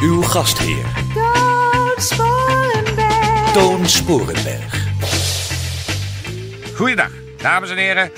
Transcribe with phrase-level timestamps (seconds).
[0.00, 0.84] Uw gastheer,
[1.14, 3.52] Toon Sporenberg.
[3.52, 4.86] Toon Sporenberg.
[6.76, 8.10] Goeiedag, dames en heren.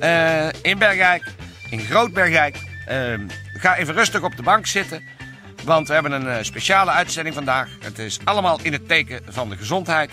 [0.00, 1.32] Eh, in Bergijk,
[1.70, 2.56] in Groot Bergijk.
[2.86, 3.14] Eh,
[3.52, 5.02] ga even rustig op de bank zitten.
[5.64, 7.68] Want we hebben een eh, speciale uitzending vandaag.
[7.80, 10.12] Het is allemaal in het teken van de gezondheid.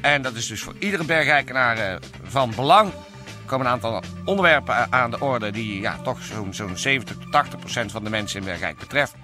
[0.00, 2.92] En dat is dus voor iedere Bergijkenaar eh, van belang.
[3.52, 7.58] Komen een aantal onderwerpen aan de orde die ja, toch zo'n zo'n 70 tot 80
[7.58, 9.14] procent van de mensen in Bergijk betreft.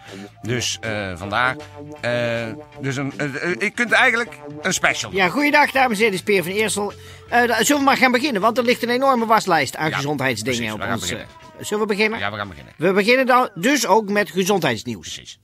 [0.42, 1.56] Dus eh, vandaar.
[2.00, 2.12] Eh,
[2.80, 5.12] dus een, eh, je kunt eigenlijk een special.
[5.12, 6.92] Ja, goeiedag dames en heren, dit is Peer van Eersel.
[7.30, 11.12] Zullen we maar gaan beginnen, want er ligt een enorme waslijst aan Ja, gezondheidsdingen precies,
[11.12, 11.68] op ons.
[11.68, 12.18] zullen we beginnen?
[12.18, 12.72] Ja, we gaan beginnen.
[12.76, 15.14] We beginnen dan dus ook met gezondheidsnieuws.
[15.14, 15.38] Precies.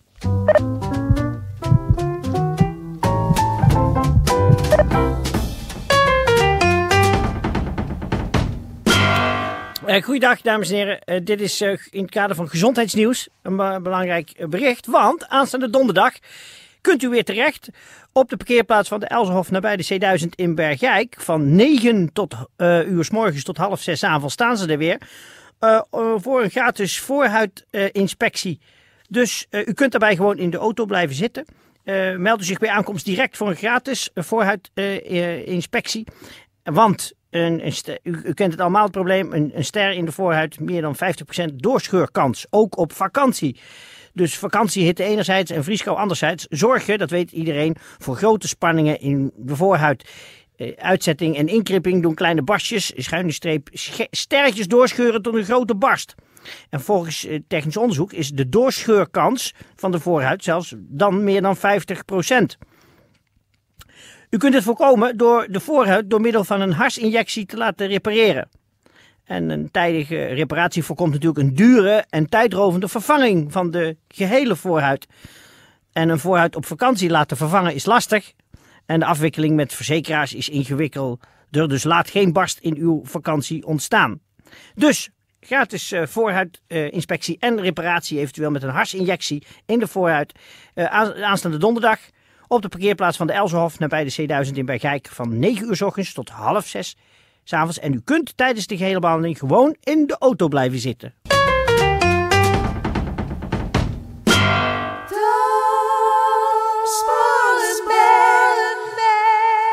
[9.87, 13.57] Eh goeiedag dames en heren, Eh, dit is eh, in het kader van gezondheidsnieuws een
[13.57, 14.87] be- belangrijk bericht.
[14.87, 16.13] Want aanstaande donderdag
[16.81, 17.69] kunt u weer terecht
[18.13, 19.85] op de parkeerplaats van de Elzenhof nabij de
[20.21, 21.17] C1000 in Bergijk.
[21.19, 24.99] Van 9 tot uur s morgens tot half 6 avonds staan ze er weer.
[26.17, 28.61] voor een gratis voorhuidinspectie.
[29.09, 31.45] dus u kunt daarbij gewoon in de auto blijven zitten.
[32.17, 36.07] Meld u zich bij aankomst direct voor een gratis voorhuidinspectie.
[36.63, 37.13] Want
[38.03, 40.97] u, kent het allemaal het probleem, een, een ster in de voorhuid meer dan
[41.51, 42.47] 50% doorscheurkans.
[42.51, 43.61] Ook op vakantie.
[44.13, 49.57] Dus vakantiehitte enerzijds en vrieskou anderzijds zorgen, dat weet iedereen, voor grote spanningen in de
[49.57, 50.11] voorhuid.
[50.57, 53.69] Eh, uitzetting en inkripping doen kleine barstjes, schuine streep,
[54.11, 56.15] sterretjes doorscheuren tot een grote barst.
[56.71, 61.57] En volgens eh, technisch onderzoek is de doorscheurkans van de voorhuid zelfs dan meer dan
[61.57, 61.61] 50%.
[64.35, 68.49] U kunt het voorkomen door de voorhuid door middel van een harsinjectie te laten repareren.
[69.25, 75.07] En een tijdige reparatie voorkomt natuurlijk een dure en tijdrovende vervanging van de gehele voorhuid.
[75.93, 78.33] En een voorhuid op vakantie laten vervangen is lastig.
[78.87, 81.29] En de afwikkeling met verzekeraars is ingewikkelder.
[81.51, 84.21] Dus laat geen barst in uw vakantie ontstaan.
[84.75, 90.33] Dus gratis eh, voorhuidinspectie en reparatie, eventueel met een harsinjectie in de voorhuid.
[90.75, 91.99] eh, aan- aanstaande donderdag
[92.55, 95.83] op de parkeerplaats van de Elzenhof nabij de C1000 in Bergijk van 9 uur s
[95.83, 96.97] ochtends tot half 6
[97.45, 97.79] s'avonds.
[97.79, 101.15] En u kunt tijdens de gehele behandeling gewoon in de auto blijven zitten.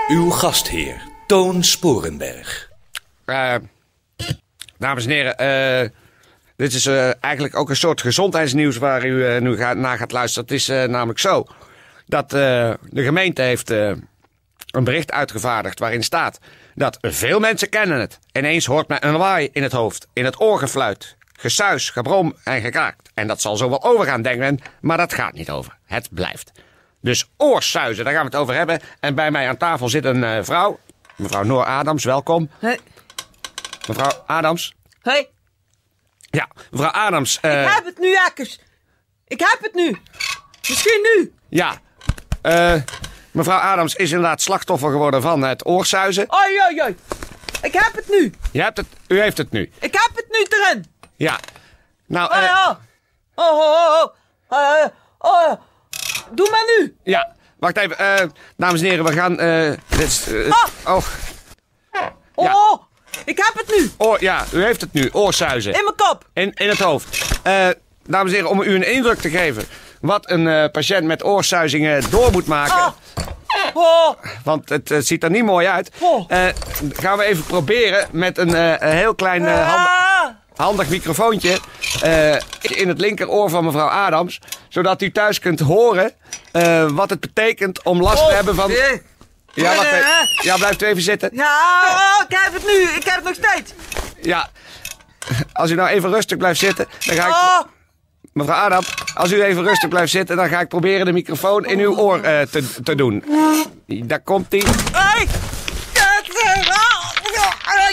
[0.08, 2.70] Uw gastheer, Toon Sporenberg.
[3.26, 3.56] Eh,
[4.78, 5.90] dames en heren, eh,
[6.56, 10.48] dit is eh, eigenlijk ook een soort gezondheidsnieuws waar u nu gaat, naar gaat luisteren.
[10.48, 11.46] Het is eh, namelijk zo
[12.12, 13.92] dat eh, de gemeente heeft eh,
[14.72, 16.40] een bericht uitgevaardigd waarin staat
[16.76, 18.20] dat veel mensen kennen het.
[18.32, 22.62] Ineens hoort men een lawaai in het hoofd, in het oor gefluit, gesuis, gebrom en
[22.62, 23.10] gekraakt.
[23.14, 25.78] En dat zal zo wel overgaan, denkt men, maar dat gaat niet over.
[25.86, 26.52] Het blijft.
[27.02, 28.80] Dus oorsuizen, daar gaan we het over hebben.
[29.00, 30.80] En bij mij aan tafel zit een eh, vrouw,
[31.16, 32.50] mevrouw Noor Adams, welkom.
[32.60, 32.80] Hey,
[33.88, 34.76] Mevrouw Adams.
[35.02, 35.30] hey,
[36.30, 37.36] Ja, mevrouw Adams.
[37.36, 38.60] ik heb het nu, Akkers.
[39.28, 39.98] Ik heb het nu.
[40.68, 41.34] Misschien nu.
[41.50, 41.80] ja,
[42.42, 42.74] eh,
[43.32, 46.26] mevrouw Adams is inderdaad slachtoffer geworden van het oorsuizen.
[46.30, 46.96] Oi.
[47.62, 48.34] Ik heb het nu.
[48.52, 49.62] Je hebt het, u heeft het nu.
[49.80, 50.86] Ik heb het nu erin.
[51.16, 51.40] Ja.
[52.08, 52.70] Nou, Oh, eh.
[53.36, 54.14] Oh, oh, oh, oh.
[54.50, 54.86] Oh,
[55.20, 55.62] oh, oh.
[56.32, 56.96] Doe maar nu.
[57.04, 57.36] ja.
[57.60, 58.28] Wacht even, eh,
[58.58, 59.40] dames en heren, we gaan.
[59.40, 60.52] eh, dit is, eh,
[60.84, 60.96] Ah.
[60.96, 61.04] oh,
[62.36, 62.54] Oh, Ja.
[62.56, 62.82] oh.
[63.26, 63.92] Ik heb het nu.
[63.98, 65.74] oor, ja, u heeft het nu, oorsuizen.
[65.74, 66.26] In mijn kop.
[66.34, 67.18] In, in het hoofd.
[67.44, 67.68] Eh,
[68.06, 69.66] dames en heren, om u een indruk te geven
[70.02, 72.76] wat een eh, patiënt met oorsuizingen door moet maken.
[72.76, 72.92] Ah.
[73.74, 75.92] Oh, Want het, eh, ziet er niet mooi uit.
[76.00, 76.26] Oh.
[76.28, 76.46] Eh,
[76.94, 80.26] gaan we even proberen met een, heel klein eh, hand, ah.
[80.56, 81.60] handig microfoontje
[82.62, 84.40] in het linkeroor van mevrouw Adams.
[84.70, 86.14] Zodat u thuis kunt horen
[86.94, 88.72] wat het betekent om last te hebben van...
[89.54, 90.44] Ja, wacht even.
[90.44, 91.30] Ja, blijft u even zitten.
[91.34, 91.58] Ja,
[91.88, 92.82] oh, ik heb het nu.
[92.82, 93.74] Ik heb het nog steeds.
[94.22, 94.50] Ja,
[95.54, 97.66] als u nou even rustig blijft zitten, dan ga ik...
[98.34, 98.84] Oh, Mevrouw Adam,
[99.16, 102.22] als u even rustig blijft zitten, dan ga ik proberen de microfoon in uw oor
[102.22, 103.24] eh, te, te doen.
[103.88, 104.64] Daar komt ie.
[104.64, 104.72] eh,
[106.68, 107.90] ah, eh,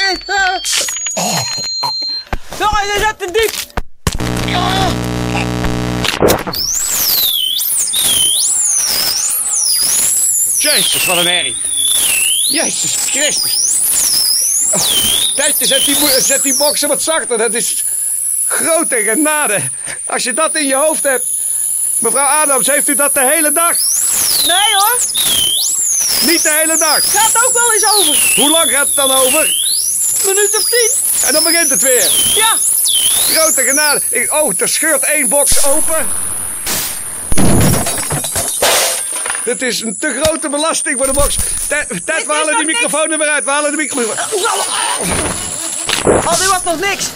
[0.00, 0.60] eh, eh.
[2.58, 3.72] Ja, je zit te diep.
[10.58, 11.56] Jezus, wat een herrie.
[12.48, 13.56] Jezus Christus.
[14.72, 14.80] Oh,
[15.36, 17.38] Tijdje, zet die, zet die boksen wat zachter.
[17.38, 17.84] Dat is
[18.54, 19.60] grote genade.
[20.06, 21.24] Als je dat in je hoofd hebt.
[21.98, 23.76] Mevrouw Adams, heeft u dat de hele dag?
[24.46, 24.98] Nee hoor,
[26.30, 27.12] Niet de hele dag.
[27.12, 28.32] gaat ook wel eens over.
[28.34, 29.54] Hoe lang gaat het dan over?
[30.26, 30.90] Minuut of tien.
[31.26, 32.10] En dan begint het weer.
[32.34, 32.56] Ja,
[33.34, 34.00] Grote genade.
[34.30, 36.06] Oh, er scheurt één box open.
[39.44, 41.36] Dit is een te grote belasting voor de box.
[41.36, 42.80] Is we halen niks.
[42.80, 43.44] microfoon er weer uit.
[43.44, 44.18] We halen de microfoon.
[46.04, 47.06] oh, dit was nog niks.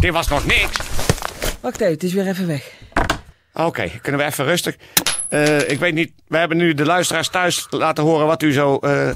[0.00, 0.76] Dit was nog niks.
[1.60, 2.72] Wacht even, het is weer even weg.
[3.54, 4.76] Oké, kunnen we even rustig.
[5.28, 8.76] Eh, ik weet niet, we hebben nu de luisteraars thuis laten horen wat u zo
[8.76, 9.10] eh,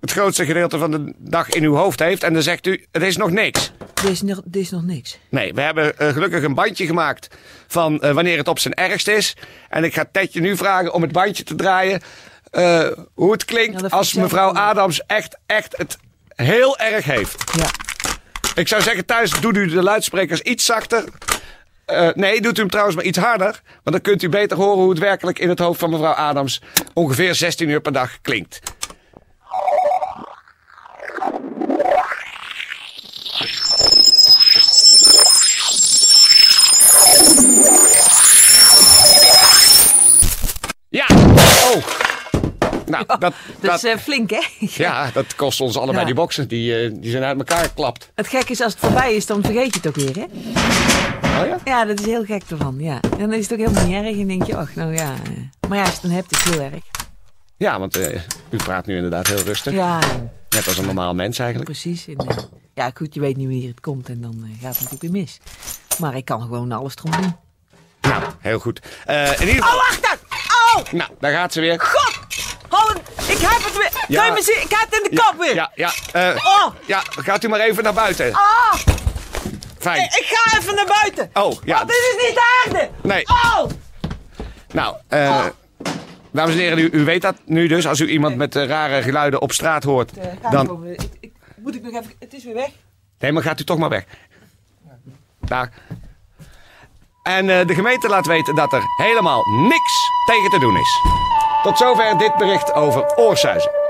[0.00, 2.22] het grootste gedeelte van de dag in uw hoofd heeft.
[2.22, 3.72] En dan zegt u, het is nog niks.
[3.94, 5.18] Dit is nog, dit is nog niks.
[5.28, 7.28] Nee, we hebben eh, gelukkig een bandje gemaakt
[7.66, 9.36] van wanneer het op zijn ergst is.
[9.68, 12.00] En ik ga Tedje nu vragen om het bandje te draaien.
[13.14, 14.52] hoe het klinkt dat als mevrouw.
[14.52, 15.98] Adams echt, echt het
[16.34, 17.44] heel erg heeft.
[17.56, 17.85] Ja.
[18.56, 21.04] Ik zou zeggen, thuis doet u de luidsprekers iets zachter.
[21.84, 23.60] Eh, nee, doet u hem trouwens maar iets harder.
[23.82, 26.62] Want dan kunt u beter horen hoe het werkelijk in het hoofd van mevrouw Adams
[26.94, 28.60] ongeveer 16 uur per dag klinkt.
[43.06, 44.40] Nou, dat, Dat dat, is eh, flink, hè?
[44.58, 46.48] ja, dat kost ons allebei die boxen.
[46.48, 48.10] Die, eh, die zijn uit elkaar geklapt.
[48.14, 50.24] Het gekke is, als het voorbij is, dan vergeet je het ook weer, hè?
[51.40, 51.58] Oh ja?
[51.64, 53.00] Ja, dat is heel gek ervan, ja.
[53.00, 55.12] En dan is het ook helemaal niet erg en denk je, ach, nou ja.
[55.24, 55.68] eh.
[55.68, 56.84] Maar ja, als je het dan hebt, is het heel erg.
[57.56, 57.96] Ja, want
[58.50, 59.72] u praat nu inderdaad heel rustig.
[59.72, 59.98] Ja,
[60.48, 61.70] Net als een normaal mens eigenlijk.
[61.70, 62.06] precies.
[62.06, 62.16] En,
[62.74, 65.38] ja, goed, je weet niet wanneer het komt en dan gaat het natuurlijk weer mis.
[65.98, 67.36] Maar ik kan gewoon alles erom doen.
[68.00, 68.80] Nou, heel goed.
[69.06, 69.14] In
[69.48, 69.76] ieder Oh, geval...
[69.76, 70.16] wacht dan!
[70.76, 71.80] Oh, Nou, daar gaat ze weer.
[71.80, 72.05] god!
[73.48, 73.90] Heb het weer!
[74.08, 74.16] Ja.
[74.20, 74.62] Kan je me zien?
[74.62, 75.54] Ik heb het in de kop weer!
[75.54, 75.90] Ja, ja.
[76.12, 78.32] eh, Oh, ja, gaat u maar even naar buiten.
[78.34, 78.74] ah!
[79.78, 80.02] Fijn.
[80.02, 81.30] Ik ga even naar buiten!
[81.34, 81.76] Oh, ja.
[81.76, 82.90] Want dit is niet de aarde!
[83.02, 83.24] Nee.
[83.28, 83.64] Oh!
[84.72, 85.44] Nou, eh,
[86.30, 87.86] dames en heren, u, u weet dat nu dus.
[87.86, 90.86] Als u iemand met eh, rare geluiden op straat hoort, Eh, dan...
[90.86, 92.12] ik, ik, moet ik nog even...
[92.18, 92.68] Het is weer weg.
[93.18, 94.04] Nee, maar gaat u toch maar weg.
[95.40, 95.72] Daar.
[97.22, 99.94] En de gemeente laat weten dat er helemaal niks
[100.26, 101.00] tegen te doen is.
[101.66, 103.85] Tot zover dit bericht over Oorsuizen.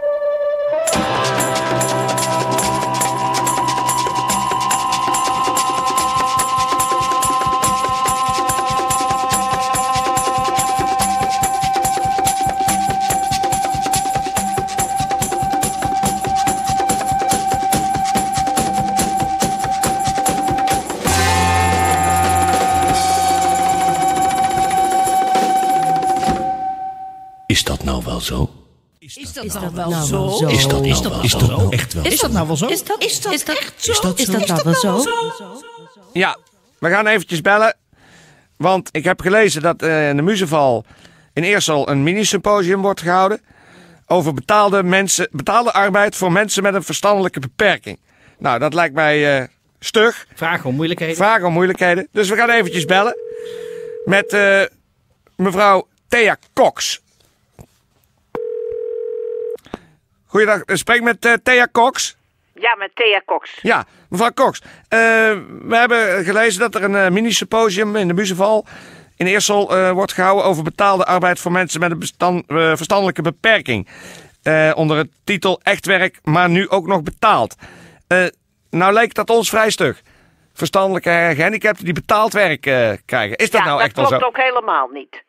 [29.46, 30.46] Is dat, nou wel zo?
[30.46, 32.66] Is dat, is dat, is dat nou echt wel Is dat nou wel zo?
[32.66, 33.90] Is dat, is dat, echt zo?
[33.90, 34.32] Is dat Is zo?
[34.32, 35.10] dat nou wel zo?
[36.12, 36.37] Ja,
[36.78, 37.76] we gaan eventjes bellen.
[38.56, 40.84] Want ik heb gelezen dat eh, in de Muzeval
[41.32, 43.40] in Eersel een mini-symposium wordt gehouden.
[44.06, 47.98] Over betaalde, mensen, betaalde arbeid voor mensen met een verstandelijke beperking.
[48.38, 49.48] Nou, dat lijkt mij eh,
[49.78, 50.26] stug.
[50.34, 51.16] Vraag om moeilijkheden.
[51.16, 52.08] Vragen om moeilijkheden.
[52.12, 53.16] Dus we gaan eventjes bellen.
[54.04, 54.62] Met eh,
[55.37, 57.00] mevrouw Thea Cox.
[60.36, 62.16] Goeiedag, ik spreek met eh, Thea Cox.
[62.55, 63.58] Ja, met Thea Cox.
[63.62, 64.60] Ja, mevrouw Cox.
[64.62, 64.98] eh,
[65.62, 68.66] we hebben gelezen dat er een eh, mini-symposium in de Muzeval
[69.16, 73.22] in Eersel eh, wordt gehouden over betaalde arbeid voor mensen met een bestand, eh, verstandelijke
[73.22, 73.88] beperking.
[74.43, 77.55] Eh, onder het titel Echt werk, maar nu ook nog betaald.
[78.06, 78.24] Eh,
[78.70, 80.02] nou leek dat ons vrij stug.
[80.55, 83.36] Verstandelijke gehandicapten die betaald werk eh, krijgen.
[83.36, 84.28] Is dat ja, nou dat echt wel klopt zo?
[84.28, 85.24] ook helemaal niet.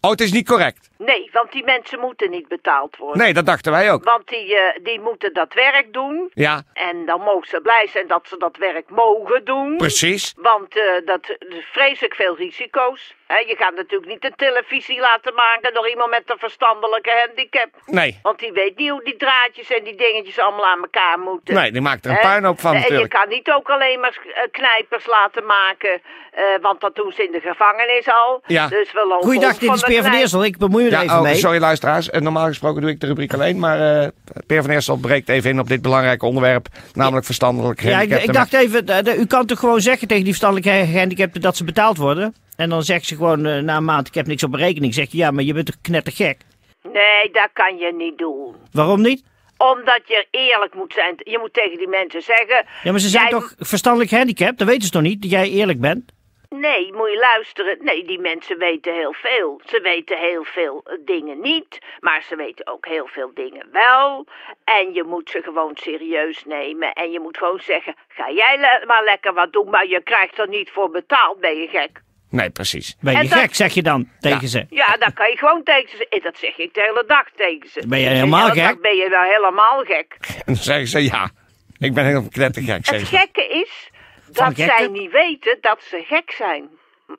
[0.00, 0.90] Oh, het is niet correct.
[1.04, 3.18] Nee, want die mensen moeten niet betaald worden.
[3.22, 4.04] Nee, dat dachten wij ook.
[4.04, 6.30] Want die, eh, die moeten dat werk doen.
[6.34, 9.76] Ja, En dan mogen ze blij zijn dat ze dat werk mogen doen.
[9.76, 10.34] precies.
[10.36, 13.14] Want eh, dat er vreselijk veel risico's.
[13.26, 17.68] Hè, je gaat natuurlijk niet een televisie laten maken door iemand met een verstandelijke handicap.
[17.86, 18.18] Nee.
[18.22, 21.54] Want die weet niet hoe die draadjes en die dingetjes allemaal aan elkaar moeten.
[21.54, 23.12] Nee, die maakt er een puinhoop van En je natuurlijk.
[23.12, 26.02] kan niet ook alleen maar eh, knijpers laten maken.
[26.32, 28.42] eh, want dat doen ze in de gevangenis al.
[28.46, 28.68] Ja.
[28.68, 30.44] Dus we lopen Goeiedag, dit is de Peer van Eersel.
[30.44, 31.34] Ik bemoei me er Ja, even oh, mee.
[31.34, 32.10] sorry luisteraars.
[32.10, 33.58] En normaal gesproken doe ik de rubriek alleen.
[33.58, 34.08] Maar eh
[34.46, 36.66] Peer van Eersel breekt even in op dit belangrijke onderwerp.
[36.94, 38.28] Namelijk verstandelijk Ja, ik, gehandicapten.
[38.28, 41.64] ik dacht even, eh, u kan toch gewoon zeggen tegen die verstandelijke gehandicapten dat ze
[41.64, 42.34] betaald worden?
[42.56, 44.94] En dan zegt ze gewoon eh, na een maand, ik heb niks op mijn rekening.
[44.94, 46.38] Zeg je, ja, maar je bent toch knettergek?
[46.82, 48.54] Nee, dat kan je niet doen.
[48.72, 49.22] Waarom niet?
[49.56, 51.14] Omdat je eerlijk moet zijn.
[51.16, 52.64] Je moet tegen die mensen zeggen...
[52.82, 54.58] Ja, maar ze zijn jij- toch verstandelijk gehandicapt?
[54.58, 56.12] Dat weten ze toch niet, dat jij eerlijk bent?
[56.60, 57.76] Nee, moet je luisteren.
[57.80, 59.60] Nee, die mensen weten heel veel.
[59.64, 64.26] Ze weten heel veel eh, dingen niet, maar ze weten ook heel veel dingen wel.
[64.64, 66.92] En je moet ze gewoon serieus nemen.
[66.92, 70.38] En je moet gewoon zeggen, ga jij le- maar lekker wat doen, maar je krijgt
[70.38, 72.00] er niet voor betaald, ben je gek.
[72.30, 72.96] Nee, precies.
[73.00, 74.66] Ben je En dat- gek, zeg je dan tegen ze.
[74.70, 76.22] Ja, dat kan je gewoon tegen ze zeggen.
[76.22, 77.86] Dat zeg ik de hele dag tegen ze.
[77.88, 78.80] Ben je De helemaal hele dag gek?
[78.80, 80.16] Ben je nou helemaal gek?
[80.36, 81.30] En dan zeggen ze ja.
[81.78, 83.16] Ik ben heel knettergek, Het zeggen ze.
[83.16, 83.90] gekke is
[84.36, 84.76] dat gekken?
[84.76, 86.70] zij niet weten dat ze gek zijn.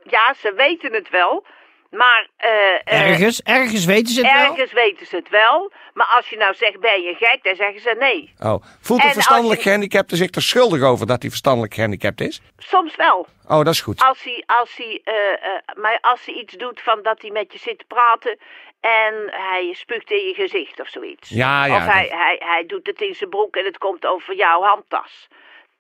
[0.03, 1.46] Ja, ze weten het wel,
[1.91, 2.27] maar...
[2.38, 2.50] eh,
[2.84, 4.50] eh, Ergens, ergens weten ze het wel.
[4.51, 7.79] Ergens weten ze het wel, maar als je nou zegt ben je gek, dan zeggen
[7.82, 8.34] ze nee.
[8.39, 12.22] Oh, voelt En een verstandelijk je- gehandicapte zich er schuldig over dat hij verstandelijk gehandicapt
[12.22, 12.41] is?
[12.58, 13.27] Soms wel.
[13.48, 14.01] Oh, dat is goed.
[14.01, 17.53] Als hij, als hij, eh, eh, maar als hij iets doet van dat hij met
[17.53, 18.38] je zit te praten
[18.79, 21.29] en hij spuugt in je gezicht of zoiets.
[21.29, 24.05] Ja, ja, Of hij, dat- hij, hij doet het in zijn broek en het komt
[24.05, 25.27] over jouw handtas.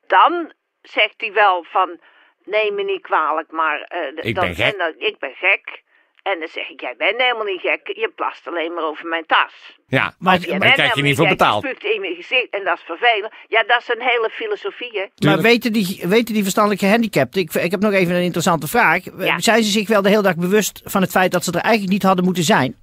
[0.07, 0.51] Dan
[0.83, 1.99] zegt hij wel van,
[2.43, 3.81] neem me niet kwalijk, maar...
[3.81, 3.99] eh,
[4.29, 4.71] Ik dan, ben gek.
[4.73, 5.81] En dan, ik ben gek.
[6.23, 7.87] En dan zeg ik, jij bent helemaal niet gek.
[7.87, 9.77] Je plast alleen maar over mijn tas.
[9.87, 11.63] Ja, Maar- Je daar krijg je niet voor betaald.
[11.63, 13.33] Je in mijn gezicht en dat is vervelend.
[13.47, 15.27] Ja, dat is een hele filosofie, hè.
[15.27, 19.03] Maar weten die, weten die verstandelijke gehandicapten, ik, ik heb nog even een interessante vraag.
[19.17, 19.39] Ja.
[19.39, 21.93] Zijn ze zich wel de hele dag bewust van het feit dat ze er eigenlijk
[21.93, 22.75] niet hadden moeten zijn?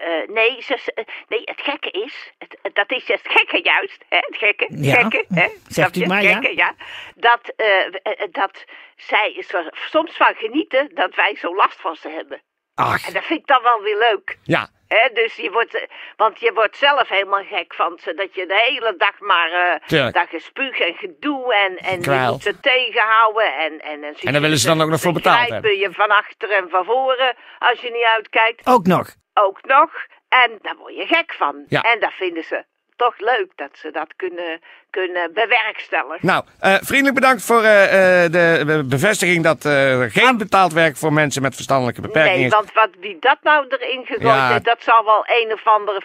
[0.00, 4.04] Eh, nee, ze, ze- nee, het gekke is, het, het- dat is het gekke juist,
[4.08, 6.74] hè, het gekke, Ja, gekke, hè, zegt u maar, gekke, ja.
[7.14, 7.92] Dat, eh, eh,
[8.30, 8.64] dat
[8.96, 12.42] zij is er soms van genieten dat wij zo last van ze hebben.
[12.74, 14.38] Ach, En dat vind ik dan wel weer leuk.
[14.42, 15.82] Ja, Hè, dus je wordt, eh,
[16.16, 18.14] want je wordt zelf helemaal gek van ze.
[18.14, 20.14] Dat je de hele dag maar eh Tuurlijk.
[20.14, 23.54] dat gespuug en gedoe en, en je moet ze tegenhouden.
[23.56, 26.08] En, en, dan, En dan willen ze dan ook nog voor betaald grijpen je van
[26.10, 28.66] achter en van voren als je niet uitkijkt.
[28.66, 29.08] ook nog.
[29.34, 29.90] Ook nog.
[30.28, 31.64] En daar word je gek van.
[31.68, 31.80] Ja.
[31.80, 32.64] En dat vinden ze
[32.96, 34.60] toch leuk dat ze dat kunnen,
[34.90, 36.26] kunnen bewerkstelligen.
[36.26, 40.72] nou, eh, vriendelijk bedankt voor eh, eh, de be- bevestiging dat eh, er geen betaald
[40.72, 42.52] werk voor mensen met verstandelijke beperkingen Nee, is.
[42.54, 44.50] want wat, wie dat nou erin gegooid Ja.
[44.52, 46.02] heeft, dat zal wel een of andere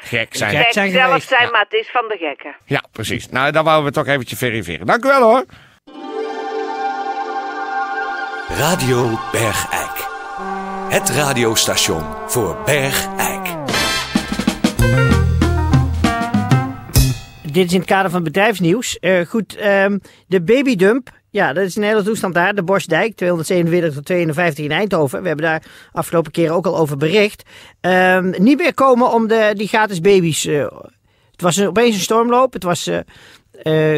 [0.00, 0.50] Gek zijn.
[0.50, 1.50] Gek gek zijn zelf geweest, zijn, ja.
[1.50, 2.56] maar het is van de gekken.
[2.64, 3.28] Ja, precies.
[3.28, 4.86] Nou, dan wouden we toch eventjes verifiëren.
[4.86, 5.44] Dank u wel hoor.
[8.48, 10.06] Radio Bergijk.
[10.88, 13.46] Het radiostation voor Bergijk.
[17.52, 18.98] Dit is in het kader van bedrijfsnieuws.
[18.98, 21.10] Eh, goed, ehm, de babydump.
[21.30, 22.54] Ja, dat is een hele toestand daar.
[22.54, 25.20] De Bosdijk, 247 tot 52 in Eindhoven.
[25.22, 27.42] We hebben daar afgelopen keren ook al over bericht.
[27.80, 30.44] Ehm, niet meer komen om de, die gratis baby's.
[30.46, 30.66] eh,
[31.32, 32.52] het was een- opeens een stormloop.
[32.52, 32.98] Het was eh,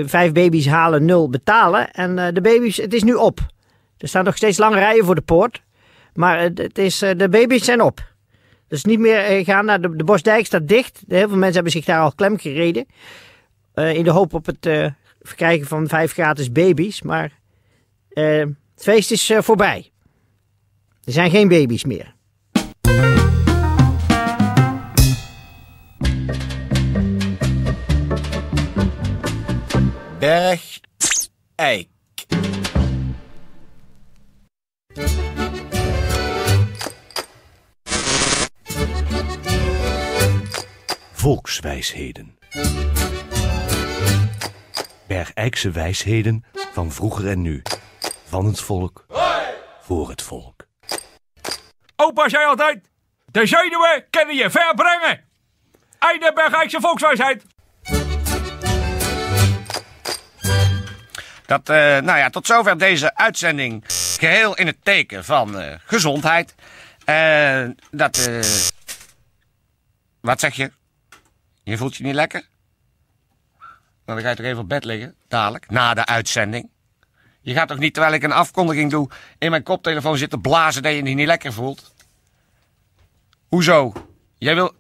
[0.07, 1.91] vijf baby's halen, nul betalen.
[1.91, 3.41] En de baby's, het is nu op.
[3.99, 5.63] Er staan nog steeds lange rijen voor de poort.
[6.21, 8.13] Maar het is, eh, de baby's zijn op.
[8.69, 11.03] Dus niet meer eh, gaan naar de, Bosdijk staat dicht.
[11.09, 12.87] Heel veel mensen hebben zich daar al klem gereden.
[13.75, 17.03] Eh, in de hoop op het verkrijgen van vijf gratis baby's.
[17.03, 17.39] Maar
[18.09, 19.91] het feest is voorbij.
[21.05, 22.15] Er zijn geen baby's meer.
[30.19, 30.81] Berg
[31.55, 31.89] Eik.
[41.21, 42.39] Volkswijsheden.
[45.07, 47.63] Bergijkse wijsheden van vroeger en nu.
[48.27, 49.07] Van het volk.
[49.81, 50.67] Voor het volk.
[51.97, 52.91] Opa zei altijd,
[53.25, 55.25] de zenuwen kunnen je ver brengen.
[55.99, 57.45] Einde Bergijkse volkswijsheid.
[61.47, 63.85] Dat, eh, nou ja, tot zover deze uitzending.
[64.19, 66.55] Geheel in het teken van eh, gezondheid.
[67.05, 68.41] Eh, dat, eh,
[70.21, 70.79] wat zeg je?
[71.71, 72.49] Je voelt je niet lekker?
[73.59, 73.69] Nou,
[74.05, 76.71] dan ga je toch even op bed liggen, dadelijk, na de uitzending.
[77.41, 79.09] Je gaat toch niet, terwijl ik een afkondiging doe,
[79.39, 81.95] in mijn koptelefoon zitten blazen dat je je niet lekker voelt?
[83.49, 83.93] Hoezo?
[84.39, 84.73] Jij wil...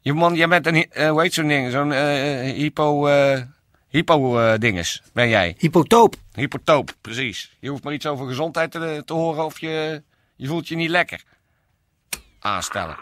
[0.00, 1.70] Je man, jij bent een, eh, hoe heet zo'n ding?
[1.70, 3.06] Zo'n eh, hypo...
[3.06, 3.40] eh
[3.88, 5.54] hypo eh, dinges, ben jij.
[5.58, 6.16] Hypotoop.
[6.32, 7.56] Hypotoop, precies.
[7.60, 10.02] Je hoeft maar iets over gezondheid te, te horen of je,
[10.36, 11.22] je voelt je niet lekker.
[12.38, 12.96] Aanstellen.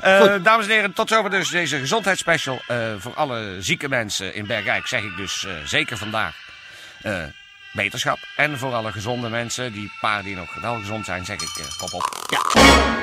[0.00, 2.62] Eh, dames en heren, tot zover dus deze gezondheidsspecial.
[2.66, 6.34] Eh, voor alle zieke mensen in Bergijk zeg ik dus eh, zeker vandaag
[7.72, 8.18] beterschap.
[8.36, 11.48] En voor alle gezonde mensen, die paar die nog wel gezond zijn, zeg ik
[11.78, 12.26] kop op.
[12.30, 12.99] Ja.